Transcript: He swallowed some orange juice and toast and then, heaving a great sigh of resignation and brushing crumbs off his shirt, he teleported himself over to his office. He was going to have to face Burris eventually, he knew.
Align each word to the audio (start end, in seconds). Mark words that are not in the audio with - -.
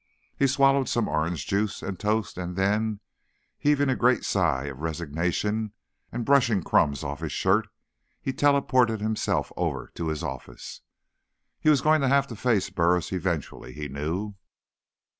He 0.35 0.47
swallowed 0.47 0.89
some 0.89 1.07
orange 1.07 1.45
juice 1.45 1.83
and 1.83 1.99
toast 1.99 2.35
and 2.35 2.55
then, 2.55 3.01
heaving 3.59 3.87
a 3.87 3.95
great 3.95 4.25
sigh 4.25 4.63
of 4.63 4.79
resignation 4.79 5.73
and 6.11 6.25
brushing 6.25 6.63
crumbs 6.63 7.03
off 7.03 7.19
his 7.19 7.31
shirt, 7.31 7.67
he 8.19 8.33
teleported 8.33 8.99
himself 8.99 9.51
over 9.55 9.91
to 9.93 10.07
his 10.07 10.23
office. 10.23 10.81
He 11.59 11.69
was 11.69 11.81
going 11.81 12.01
to 12.01 12.07
have 12.09 12.25
to 12.29 12.35
face 12.35 12.71
Burris 12.71 13.11
eventually, 13.11 13.73
he 13.73 13.89
knew. 13.89 14.33